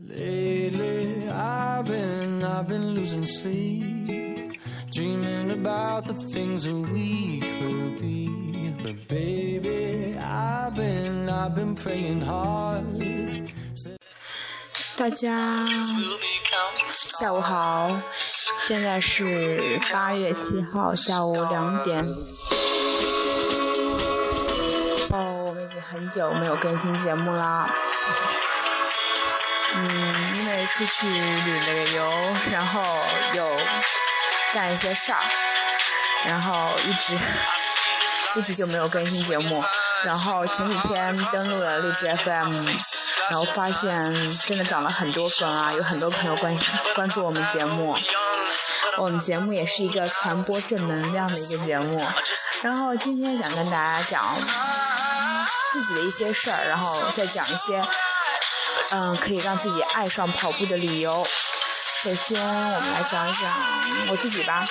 [0.00, 4.56] Lately, I've been, I've been losing sleep,
[4.92, 8.28] dreaming about the things that we could be.
[8.80, 12.84] But baby, I've been, I've been praying hard.
[14.96, 15.66] 大家
[16.92, 18.00] 下午好，
[18.60, 22.04] 现在是八月七号下午两点。
[25.10, 27.68] 哦，我们已经很久没有更新节目啦。
[29.74, 32.82] 嗯，因为出去旅了个游，然后
[33.34, 33.56] 又
[34.52, 35.18] 干一些事儿，
[36.24, 37.18] 然后一直
[38.36, 39.62] 一直就没有更新节目。
[40.04, 42.54] 然后前几天登录了荔枝 FM，
[43.30, 46.56] 然后发现真的涨了很多粉啊，有很多朋友关
[46.94, 47.96] 关注我们节目。
[48.96, 52.00] 我们节目也是一个传播正能量的一个节目。
[52.62, 54.22] 然后今天想跟大家讲
[55.72, 57.82] 自己的一些事儿，然后再讲一些。
[58.90, 61.26] 嗯，可以让自己爱上跑步的理由。
[62.02, 63.54] 首先，我们来讲一讲
[64.08, 64.64] 我自己吧。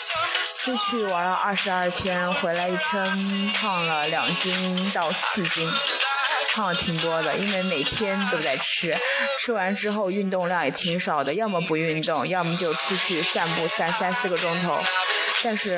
[0.60, 5.70] 出去玩了二十二天，回来一称，胖了两斤到四斤，
[6.56, 7.36] 胖了挺多的。
[7.38, 8.98] 因为每天都在吃，
[9.40, 14.82] 吃完之后运动量也挺少的，要么不运动，要么就出去散步散三四个钟头。
[15.44, 15.78] 但是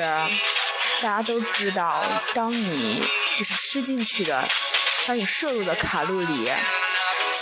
[1.02, 2.02] 大家都知道，
[2.34, 3.02] 当你
[3.36, 4.48] 就是吃进去的，
[5.06, 6.50] 当你摄入的卡路里。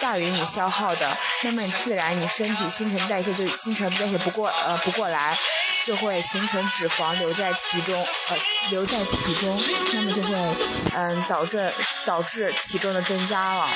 [0.01, 5.37] 大于你消耗的，那么自然你身体新陈代谢就新陈代谢不过呃不过来，
[5.85, 8.37] 就会形成脂肪留在体中呃
[8.71, 9.61] 留在体中，
[9.93, 10.57] 那么就会
[10.95, 11.73] 嗯导致
[12.05, 13.69] 导致体重的增加了。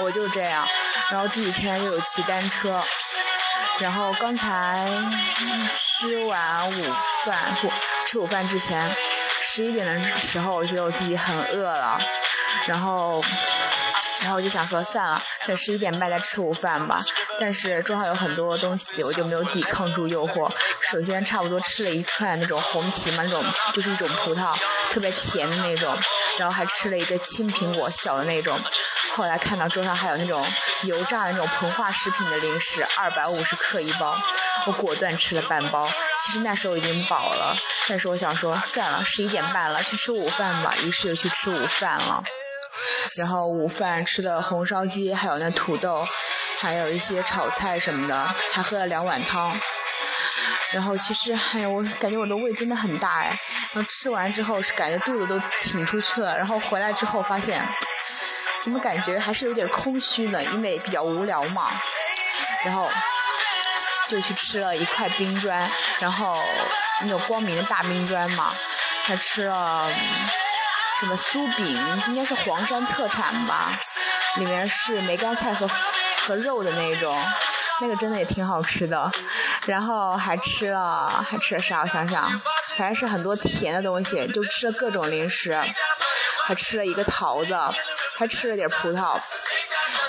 [0.00, 0.66] 我就这样，
[1.10, 2.82] 然后这几天又有骑单车，
[3.80, 4.86] 然后刚才
[5.76, 7.72] 吃完午饭不
[8.06, 8.94] 吃午饭之前
[9.42, 11.98] 十一点的时候，我觉得我自己很饿了，
[12.66, 13.24] 然后。
[14.20, 17.00] 然后我就想说算了，等十一点半再吃午饭吧。
[17.38, 20.50] 但是桌上有很多东西，我就没有抵抗住诱惑。
[20.80, 24.56] 首先差不多吃了一串那种红提嘛，那种就是一种葡萄，
[24.90, 25.96] 特别甜的那种。
[26.38, 28.58] 然后还吃了一个青苹果，小的那种。
[29.12, 30.44] 后来看到桌上还有那种
[30.84, 34.16] 油炸的那种膨化食品的零食，二百五十克一包，
[34.66, 35.88] 我果断吃了半包。
[36.24, 37.56] 其实那时候已经饱了，
[37.88, 40.74] 但是我想说算了，十一点半了，去吃午饭吧。
[40.82, 42.22] 于是就去吃午饭了。
[43.16, 46.06] 然后午饭吃的红烧鸡，还有那土豆，
[46.60, 49.56] 还有一些炒菜什么的，还喝了两碗汤。
[50.72, 53.26] 然后其实，哎呀，我感觉我的胃真的很大哎。
[53.72, 57.60] 然后吃完之后是感觉肚子都挺出去了，然后回来之后发现，
[58.62, 60.42] 怎么感觉还是有点空虚呢？
[60.42, 61.70] 因为比较无聊嘛。
[62.64, 62.90] 然后
[64.08, 66.42] 就去吃了一块冰砖，然后
[67.02, 68.54] 那种光明的大冰砖嘛，
[69.04, 69.88] 还吃了。
[71.00, 71.66] 什么酥饼
[72.08, 73.68] 应该是黄山特产吧，
[74.36, 75.68] 里面是梅干菜和
[76.26, 77.20] 和肉的那种，
[77.80, 79.10] 那个真的也挺好吃的。
[79.66, 81.80] 然后还吃了还吃了啥？
[81.82, 82.30] 我想想，
[82.76, 85.58] 反正是很多甜的东西，就吃了各种零食，
[86.44, 87.58] 还吃了一个桃子，
[88.16, 89.20] 还吃了点葡萄。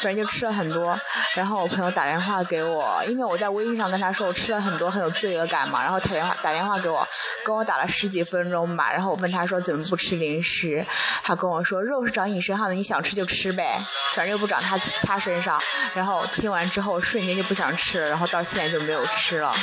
[0.01, 0.99] 反正就吃了很多，
[1.35, 5.81] 然后我朋友打电话给我，因为我在微信上跟他说我吃了很多，很有罪恶感嘛。
[5.81, 7.07] 然后打电话打电话给我，
[7.43, 8.91] 跟我打了十几分钟吧。
[8.91, 10.85] 然后我问他说怎么不吃零食，
[11.23, 13.81] 他跟我说肉是长你身上的，你想吃就吃呗，
[14.13, 15.61] 反正又不长他他身上。
[15.93, 19.53] 然后听完之后瞬间就不想吃了，然后到现在就没有吃了。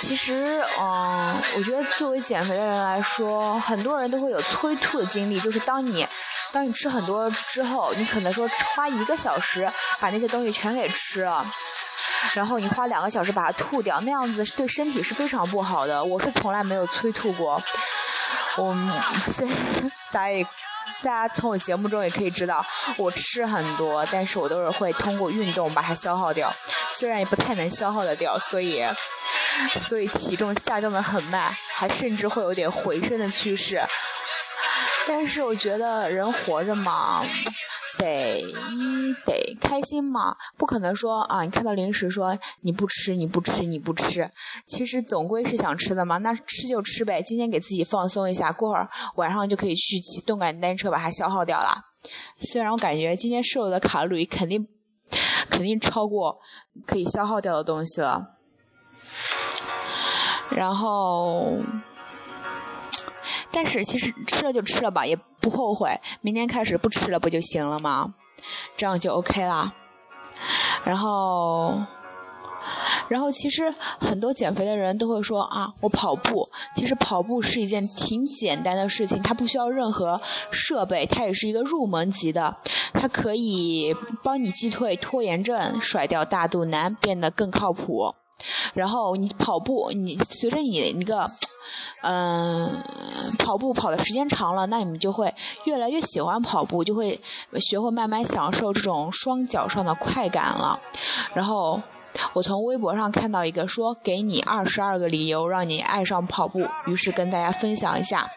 [0.00, 6.06] 其实，嗯，我觉得作为减肥的人来说，很多人都会有催吐的经历，就是当你。
[6.52, 9.68] 当你吃很多之后，你可能说花一个小时
[9.98, 11.44] 把那些东西全给吃了，
[12.34, 16.04] 然后你花两个小时把它吐掉，那样子对身体是非常不好的。
[16.04, 17.62] 我是从来没有催吐过，
[18.58, 18.76] 我
[19.30, 19.56] 虽然
[20.10, 20.44] 大家也
[21.00, 22.64] 大家从我节目中也可以知道，
[22.96, 26.54] 我吃很多，但是我都是会通过运动把它消耗掉，
[26.90, 28.84] 虽然也不太能消耗得掉，所以
[29.74, 33.80] 所以体重下降的很慢，还甚至会有点回升的趋势。
[35.06, 37.24] 但是我觉得人活着嘛，
[37.98, 38.42] 得
[39.24, 44.30] 得开心嘛，不可能说啊，你看到零食说你不吃你不吃你不吃，
[44.66, 51.82] 其实总归是想吃的嘛，那吃就吃呗，今天给自己放松一下，过会儿晚上就可以去骑动感单车把它消耗掉了。
[52.38, 54.66] 虽然我感觉今天摄入的卡路里肯定
[55.50, 56.38] 肯定超过
[56.86, 58.38] 可以消耗掉的东西了，
[60.50, 61.58] 然后。
[63.52, 66.00] 但是其实吃了就吃了吧，也不后悔。
[66.20, 68.14] 明天开始不吃了不就行了吗？
[68.76, 69.72] 这样就 OK 啦。
[70.84, 71.80] 然后，
[73.08, 76.48] 然后其实很多减肥的人都会说啊，我跑步。
[76.74, 80.20] 其实跑步是一件挺简单的事情，它不需要任何
[80.50, 82.56] 设备，它也是一个入门级的。
[82.94, 83.94] 它可以
[84.24, 88.14] 帮你击退拖延症，甩掉大肚腩，变得更靠谱。
[88.74, 91.30] 然后你跑步，你随着你那个，
[92.02, 92.68] 嗯，
[93.38, 95.32] 跑步跑的时间长了，那你们就会
[95.64, 97.20] 越来越喜欢跑步，就会
[97.60, 100.78] 学会慢慢享受这种双脚上的快感了。
[101.34, 101.80] 然后
[102.34, 108.28] 我从微博上看到一个说，给你二十二个理由让你爱上跑步，于是跟大家分享一下。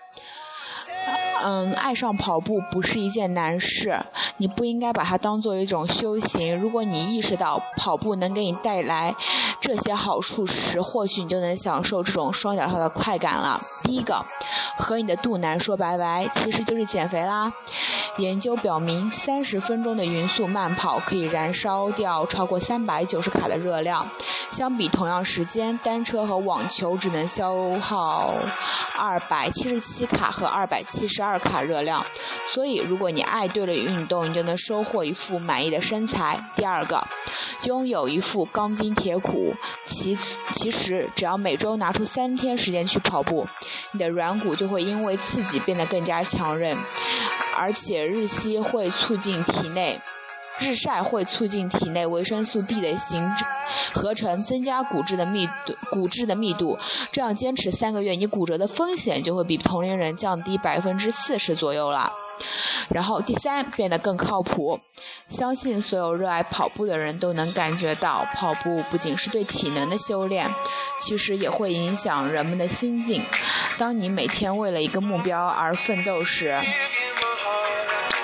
[1.47, 3.95] 嗯，爱上跑步不是一件难事，
[4.37, 6.59] 你不应该把它当做一种修行。
[6.59, 9.13] 如果你意识到跑步能给你带来
[9.61, 13.61] 这些好处时，或许你就能享受这种双脚上的快感了。
[13.83, 14.25] 第一个，
[14.75, 17.53] 和你的肚腩说拜拜，其实就是减肥啦。
[18.17, 24.03] 研究表明，三十分钟的匀速慢跑可以燃烧掉超过三百九十卡的热量，
[24.51, 28.33] 相比同样时间，单车和网球只能消耗
[28.97, 32.03] 二百七十七卡和二百七十二卡热量。
[32.53, 36.39] 所以，如果你爱对了运动，你就能收获一副满意的身材。
[36.55, 37.05] 第二个，
[37.63, 39.53] 拥有一副钢筋铁骨。
[39.87, 43.47] 其，其实只要每周拿出三天时间去跑步，
[43.91, 46.75] 你的软骨就会因为刺激变得更加强韧。
[47.57, 49.99] 而且日烯会促进体内，
[50.59, 53.29] 日晒会促进体内维生素 D 的形
[53.91, 56.77] 合成，增加骨质的密度，骨质的密度。
[57.11, 62.11] 这样坚持三个月，你骨折的风险就会比同龄人降低百分之四十左右了。
[62.89, 64.79] 然后第三，变得更靠谱。
[65.27, 70.47] 相信所有热爱跑步的人都能感觉到，跑步不仅是对体能的修炼，
[71.01, 73.23] 其实也会影响人们的心境。
[73.77, 76.61] 当你每天为了一个目标而奋斗时，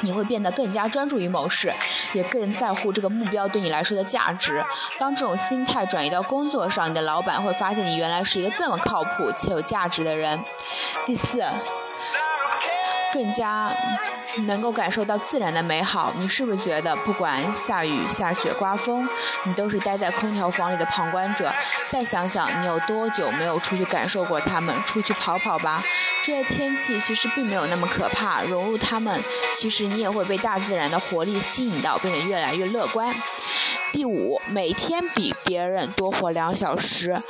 [0.01, 1.74] 你会变得更加专注于某事，
[2.13, 4.63] 也更在乎这个目标对你来说的价值。
[5.00, 10.39] 当这种心态转移到工作上，你的老板会发现你原来是一个这么靠谱且有价值的人。
[11.06, 11.44] 第四，
[13.13, 13.75] 更加。
[14.48, 19.06] 能够感受到自然的美好，你是不是觉得不管下雨、下雪、刮风，
[19.44, 21.52] 你都是待在空调房里的旁观者？
[21.90, 24.74] 再想想，你有多久没有出去感受过它们？
[24.86, 25.84] 出去跑跑吧，
[26.24, 28.42] 这些天气其实并没有那么可怕。
[28.44, 29.22] 融入它们，
[29.54, 33.13] 其实你也会被大自然的活力吸引到，变得越来越乐观。
[33.92, 37.22] 第五，每天比别人多活两小时。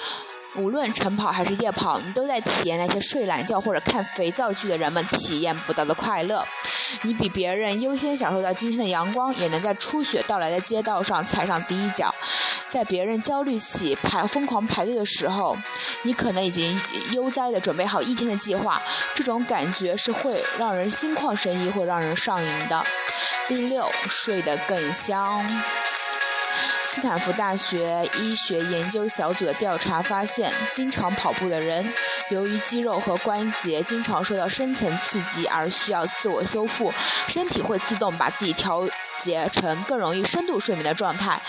[0.56, 6.46] 无论晨跑还是夜跑，你都在体验那些睡懒觉或者看肥皂剧的人们体验不到的快乐。
[7.04, 12.14] 你比别人优先享受到今天的阳光，也能在初雪到来的街道上踩上第一脚。
[12.70, 15.58] 在别人焦虑起排疯狂排队的时候，
[16.04, 16.78] 你可能已经
[17.12, 18.82] 悠哉地准备好一天的计划。
[19.16, 22.84] 这种感觉是会让人心旷神怡，会让人上瘾的。
[23.48, 25.46] 第六，睡得更香。
[26.94, 31.86] 斯坦福大学医学研究小组的调查发现，经常跑步的人，
[32.32, 36.94] 由于肌肉和关节经常受到深层刺激而需要自我修复，
[37.30, 38.86] 身体会自动把自己调
[39.22, 41.40] 节成更容易深度睡眠的状态，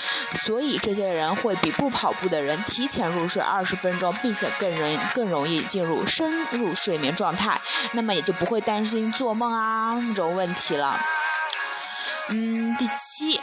[0.45, 7.61] 所以这些人会比不跑步的人提前入睡二十分钟，并且更容更容易进入深入睡眠状态，
[7.95, 10.97] 那么也就不会担心做梦啊这种问题了。
[12.29, 13.41] 嗯，第七。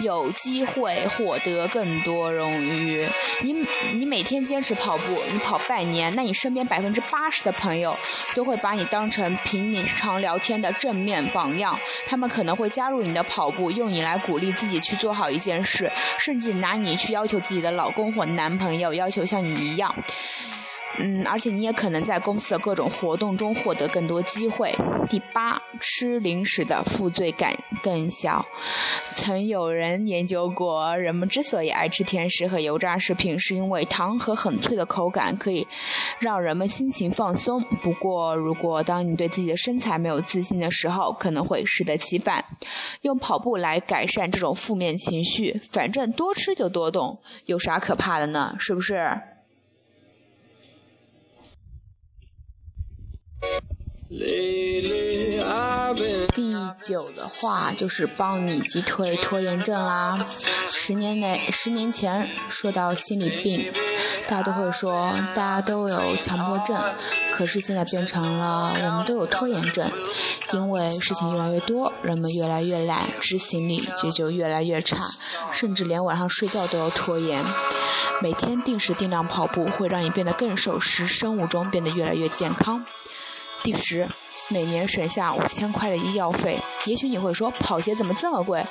[0.00, 3.06] 有机会获得更多荣誉。
[3.42, 3.54] 你
[3.94, 7.94] 你每天坚持跑步，你跑半年，那你身边百分之八十的朋友
[8.34, 11.78] 都会把你当成平常聊天的正面榜样。
[12.06, 19.94] 他们可能会加入你的跑步，用你来鼓励自己去做好一件事，甚至拿你去要求自己的老公或男朋友，要求像你一样。
[21.02, 24.74] 嗯，而且你也可能在公司的各种活动中获得更多机会。
[25.08, 28.46] 第八，吃零食的负罪感更小。
[29.14, 35.66] 曾有人研究过，人们之所以爱吃甜食和油炸食品，是因为糖和很脆的口感可以
[36.18, 37.60] 让人们心情放松。
[37.82, 42.44] 不过，如果当你对自己的身材没有自信的时候，可能会适得其反。
[43.00, 48.54] 用跑步来改善这种负面情绪，反正多吃就多动，有啥可怕的呢？
[48.58, 49.20] 是不是？
[56.34, 60.26] 第九的话就是帮你击退拖延症啦。
[60.68, 63.72] 十年内，十年前说到心理病，
[64.26, 66.76] 大家都会说大家都有强迫症，
[67.32, 69.88] 可是现在变成了我们都有拖延症，
[70.54, 74.96] 因为事情越来越多，人们越来越懒，执行力也就越来越差，
[75.52, 77.40] 甚至连晚上睡觉都要拖延。
[78.20, 82.84] 每天定时定量跑步会让你变得更瘦，使生物钟变得越来越健康。
[83.62, 84.08] 第十，
[84.48, 86.58] 每年省下五千块的医药费。
[86.86, 88.64] 也许你会说，跑鞋怎么这么贵？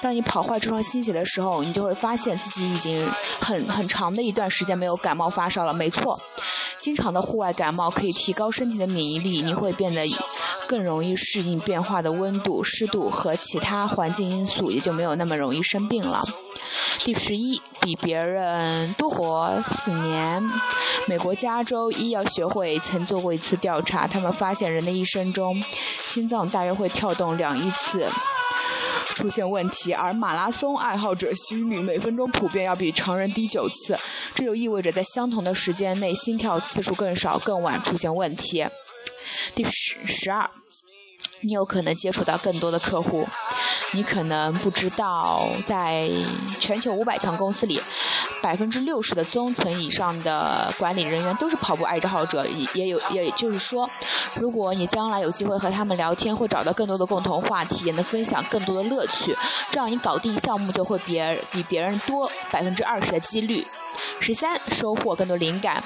[0.00, 3.04] 当你跑坏这双新鞋的时候，你就会发现自己已经
[3.40, 5.74] 很很长的一段时间没有感冒发烧了。
[5.74, 6.16] 没错，
[6.80, 10.06] 经常的户外感冒可以提高身体的免疫力，你会变得
[10.68, 16.22] 更容易适应变化的温度、湿度和其他环境因素，也就没有那么容易生病了。
[17.00, 20.42] 第十一，比别人多活四年。
[21.06, 25.56] 美国加州医药学会曾做过一次调查，他们发现人的一生中，
[26.06, 28.06] 心脏大约会跳动两亿次。
[29.14, 33.98] 出现问题，而马拉松爱好者心率每分钟普遍要比常人低九次，
[34.34, 38.66] 这就意味着在相同的时间内，心跳次数更少、更晚出现问题。
[39.54, 40.50] 第十十二，
[41.40, 43.26] 你有可能接触到更多的客户，
[43.92, 46.08] 你可能不知道，在
[46.60, 47.80] 全球五百强公司里。
[48.40, 53.90] 百分之六十的中层以上的管理人员都是跑步爱好者，也也有，也就是说，
[54.40, 59.36] 如果你将来有机会和他们聊天，会找到更多的共同话题，也能分享更多的乐趣，
[59.72, 63.66] 这样你搞定项目就会别比别人多百分之二十的几率。
[64.20, 65.82] 十三，收获更多灵感。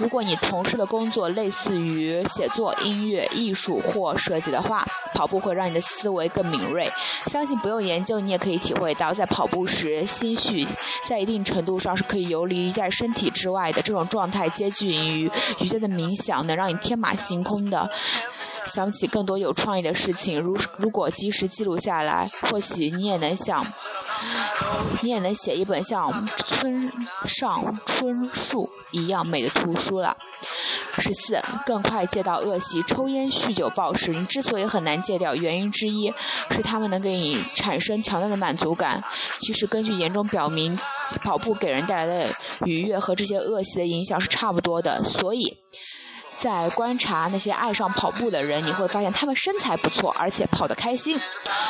[0.00, 4.82] 如果你从事的工作类似于写作、音乐、艺术或设计的话，
[5.14, 6.90] 跑步会让你的思维更敏锐。
[7.26, 10.66] 相信不用研究，你也可以体会到，在跑步时，心绪
[11.06, 13.82] 在一定程度上是可以游离在身体之外的。
[13.82, 15.30] 这种状态接近于
[15.60, 17.90] 瑜伽的冥想，能让你天马行空的
[18.64, 20.40] 想起更多有创意的事情。
[20.40, 23.64] 如如果及时记录下来，或许你也能想。
[25.00, 26.92] 你也能写一本像村
[27.24, 30.16] 上春树一样美的图书了。
[30.98, 34.12] 十四，更快戒到恶习，抽烟、酗酒、暴食。
[34.12, 36.12] 你之所以很难戒掉，原因之一
[36.50, 39.02] 是他们能给你产生强大的满足感。
[39.40, 40.78] 其实，根据研究表明，
[41.22, 42.28] 跑步给人带来的
[42.66, 45.02] 愉悦和这些恶习的影响是差不多的。
[45.02, 45.56] 所以。
[46.38, 51.20] 在观察那些爱上跑步的人，你会发现他们身材不错，而且跑得开心。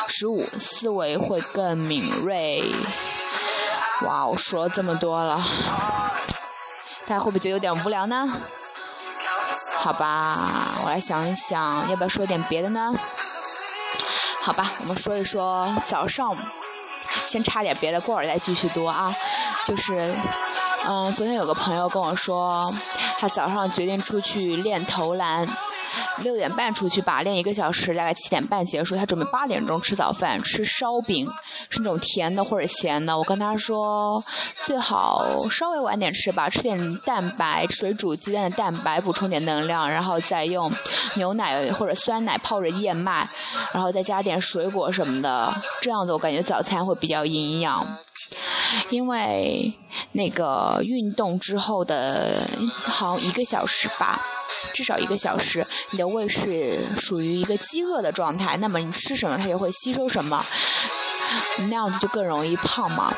[0.06, 2.62] 十五，思维会更敏锐。
[4.02, 5.42] 哇，我说了这么多了，
[7.10, 8.24] 大家会不会觉得有点无聊呢？
[9.80, 10.38] 好吧，
[10.84, 12.94] 我来想一想，要不要说点别的呢？
[14.42, 16.32] 好吧，我们说一说早上，
[17.26, 19.12] 先插点别的，过会儿再继续读啊。
[19.64, 20.08] 就是，
[20.86, 22.72] 嗯，昨天有个朋友跟我说。
[23.18, 25.44] 他早上决定出去练投篮，
[26.22, 28.96] 六点半出去吧，练一个小时，大概七点半结束。
[28.96, 31.26] 他准备八点钟吃早饭，吃烧饼，
[31.68, 33.16] 是那种甜的或者咸的。
[33.16, 34.22] 我跟他说，
[34.64, 40.70] 最好稍微晚点吃吧，吃点蛋白，水煮鸡蛋的蛋白补充点能量，然后再用
[41.14, 43.26] 牛奶或者酸奶泡着燕麦，
[43.72, 47.86] 然后再加点水果什么的，这样子我感觉早餐会比较营养。
[48.90, 49.72] 因为
[50.12, 52.34] 那个运动之后的
[52.68, 54.20] 好像一个小时吧，
[54.74, 60.44] 至少一个小时，你的胃是属于一个饥饿的状态，那么你吃什么它就会吸收什么，
[61.68, 63.12] 那样子就更容易胖嘛。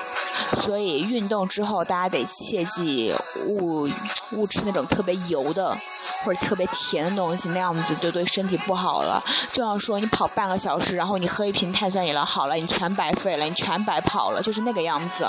[0.62, 3.14] 所以运动之后大家得切记
[3.46, 3.88] 勿
[4.32, 5.74] 勿吃那种特别油的
[6.22, 9.22] 或者特别甜的东西，那样子就对身体不好了。
[9.52, 15.26] 就像说你跑半个小时，然后你喝一瓶碳酸饮料，好了，你全白费了，你全白跑了，就是那个样子。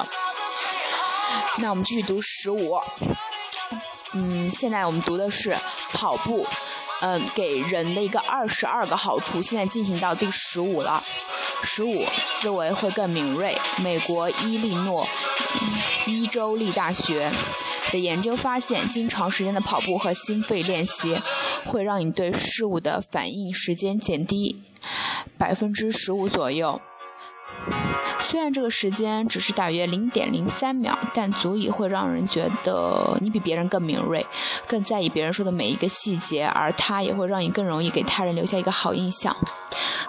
[1.59, 2.79] 那我们继续读十五。
[4.15, 5.55] 嗯，现在我们读的是
[5.93, 6.45] 跑步，
[7.05, 9.41] 嗯，给人的一个二十二个好处。
[9.41, 11.03] 现在进行到第十五了。
[11.65, 13.53] 十五，思维会更敏锐。
[13.83, 15.05] 美国伊利诺
[16.07, 17.29] 伊州立大学
[17.91, 21.17] 的研究发现，经长时间的跑步和心肺练习，
[21.65, 24.63] 会让你对事物的反应时间减低
[25.37, 26.79] 百分之十五左右。
[28.23, 34.25] 虽然这个时间只是大约零点零三秒，但足以会让人觉得你比别人更敏锐，
[34.65, 39.35] 更在意别人说的每一个细节，而他也会让你更容易给他人留下一个好印象。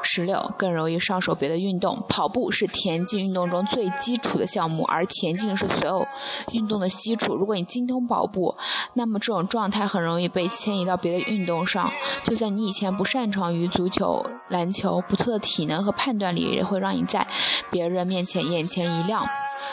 [0.02, 2.04] 十六，更容易上手别的运动。
[2.09, 6.06] 跑步是田径运动中最基础的项目，而田径是所有
[6.52, 7.35] 运动的基础。
[7.35, 8.56] 如果你精通跑步，
[8.94, 11.90] 那么这种状态很容易被迁移到别的运动上。
[12.23, 17.26] 就算你以前不擅长于足球、篮球，不错的体能和判断力也会让你在
[17.71, 19.26] 别人面前眼前一亮。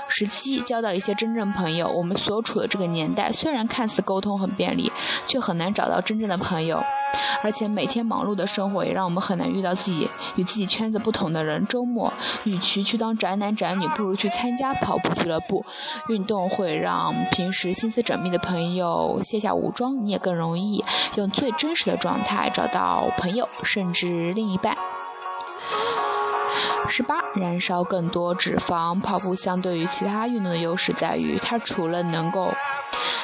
[0.08, 1.88] 十七，交到一些真正朋友。
[1.90, 4.92] 我们所处的这个年代，虽然看似沟通很便利，
[5.26, 6.82] 却很难找到真正的朋友。
[7.44, 11.66] 而且每天忙碌的生活也让我们很难遇到自己与自己圈子不同的人。
[11.68, 15.66] 周末，与其去当宅男宅女，不如去参加跑步俱乐部。
[16.10, 20.84] 运动会让平时心思缜密的朋友卸下武装，你也更容易
[21.16, 24.78] 用最真实的状态找到朋友，甚至另一半。
[26.90, 29.00] 十八，燃烧更多脂肪。
[29.00, 32.52] 跑步相对于其他运动的优势在于，它除了能够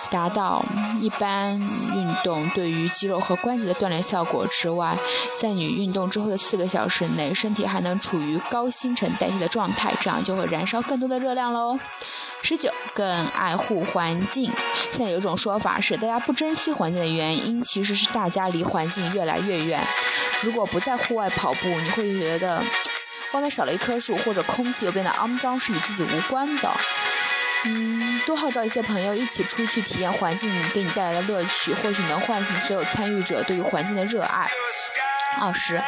[0.10, 0.64] 达到
[1.02, 4.96] 一般运动对于肌肉和关节的锻炼效果之外，
[5.42, 11.78] 在你运动之后的四个小时内，身体还能处于高新陈代谢的状态，这样就会燃烧更多的热量喽。
[12.44, 14.52] 十九，更爱护环境。
[14.92, 19.82] 现在有一种说法是，大家不珍惜环境的原因，其实是大家离环境越来越远。
[20.44, 22.64] 如果不在户外跑步，你会觉得
[23.34, 26.72] 外面少了一棵树，或者空气又变得肮脏，是与自己无关的。
[27.66, 34.48] 嗯，多号召一些朋友一起出去体验环境给你带来的乐趣，或许能唤醒所有参与者对于环境的热爱。
[35.40, 35.80] 二十，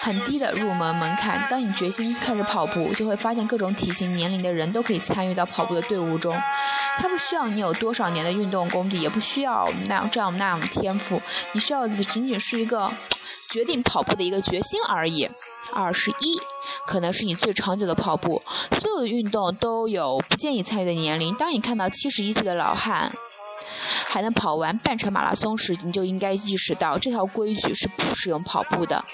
[0.00, 1.46] 很低的入门门槛。
[1.50, 6.34] 当你决心开始跑步，就会发现各种体型、年龄的人都可以参与到跑步的队伍中。
[6.98, 11.20] 它不需要你有多少年的运动功底，也不需要那这样那样的天赋，
[11.52, 12.90] 你需要的仅仅是一个
[13.50, 15.28] 决定跑步的一个决心而已。
[15.74, 16.38] 二十一，
[16.86, 18.40] 可能是你最长久的跑步。
[18.80, 21.34] 所有的运动都有不建议参与的年龄。
[21.34, 23.12] 当你看到七十一岁的老汉。
[24.06, 29.04] 还能跑完半程马拉松时，你就应该意识到这条规矩是不适用跑步的。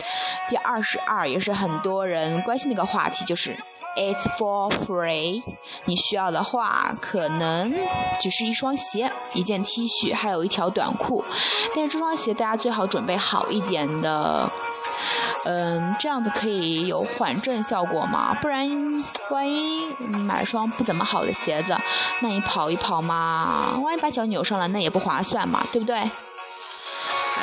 [0.49, 3.57] 第二十二也是很多人关心的一个话题，就是
[3.97, 5.43] It's for free。
[5.87, 7.75] 你需要的话，可能
[8.21, 11.25] 只是一双鞋、一件 T 恤，还有一条短裤。
[11.75, 14.51] 但是这双鞋大家最好准备好一点的。
[15.47, 18.37] 嗯，这样子可以有缓震效果嘛？
[18.43, 18.69] 不然
[19.31, 19.87] 万一
[20.27, 21.77] 买双不怎么好的鞋子，
[22.21, 25.97] 那你跑一跑嘛，万一把脚扭伤了，那也不划算嘛，对不对？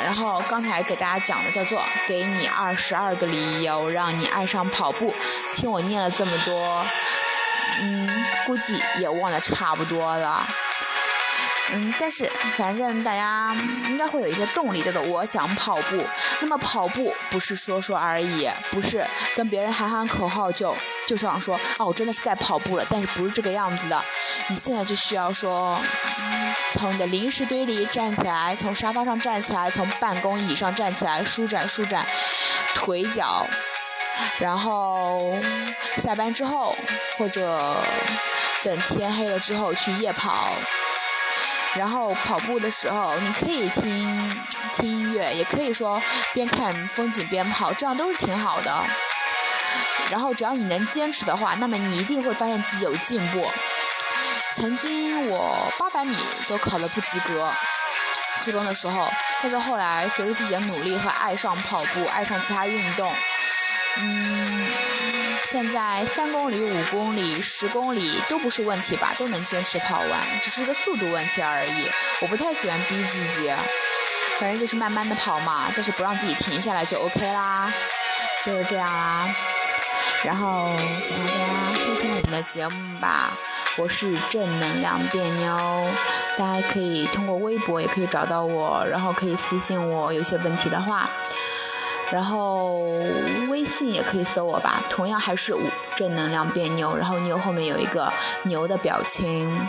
[0.04, 5.12] 然后刚才给大家讲的叫做“给你二十二个理由让你爱上跑步”，
[5.56, 6.86] 听我念了这么多，
[7.80, 10.46] 嗯，估计也忘得差不多了。
[11.70, 13.54] 嗯，但是反正大家
[13.88, 16.02] 应该会有一个动力，叫做我想跑步。
[16.40, 19.06] 那么跑步不是说说而已，不是
[19.36, 20.74] 跟别人喊喊口号就
[21.06, 22.86] 就想说啊，我真的是在跑步了。
[22.88, 24.02] 但是不是这个样子的，
[24.48, 25.78] 你现在就需要说，
[26.72, 32.06] 从你的零食堆里站起来，从沙发上站起来，从办公椅上站起来，舒展舒展
[32.74, 33.46] 腿脚，
[34.38, 35.34] 然后
[35.98, 36.74] 下班之后
[37.18, 37.76] 或者
[38.64, 40.48] 等天黑了之后去夜跑。
[41.78, 44.40] 然后跑步的时候，你可以听
[44.74, 46.02] 听音乐，也可以说
[46.34, 48.84] 边看风景边跑，这样都是挺好的。
[50.10, 53.48] 然后只要你能坚持的话，那么你一定会发现自己有进步。
[54.54, 56.16] 曾经我八百米
[56.48, 57.52] 都考的不及格，
[58.42, 59.08] 初中的时候，
[59.42, 63.12] 但是后来随着自己的努力和爱上跑步，爱上其他运动，
[63.98, 64.47] 嗯。
[65.50, 70.10] 现在三公里、五公里、十公里都不是问题吧，都能坚持跑完，
[70.42, 71.88] 只是个速度问题而已。
[72.20, 73.50] 我不太喜欢逼自己，
[74.38, 77.72] 反正就是慢慢的跑嘛，但是不让自己停下来就 OK 啦，
[78.44, 79.26] 就是这样啦。
[80.22, 83.32] 然后请大家收听我们的节目吧，
[83.78, 85.90] 我是正能量变妞，
[86.36, 91.10] 大家可以通过微博也可以找到我，然后可以私信我，有些问题的话。
[92.10, 92.78] 然后
[93.50, 95.54] 微信也可以搜我吧，同样还是
[95.94, 98.12] 正能量变牛，然后牛后面有一个
[98.44, 99.60] 牛的表情，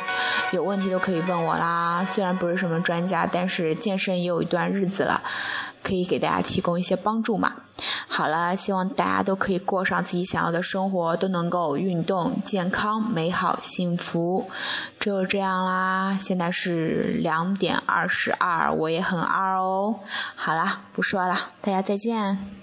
[0.51, 2.03] 有问题都可以问我啦。
[2.05, 5.21] 虽然不是什么专家，但是健身也有一段日子了，
[5.83, 7.53] 可以给大家提供一些帮助嘛。
[8.07, 14.49] 好了，希望大家都可以过上自己想要的生活，都能够运动、健康、美好、幸福。
[14.99, 20.01] 就这样啦，现在是两点二十二，我也很二哦。
[20.35, 22.58] 好啦，不说了，大家再见。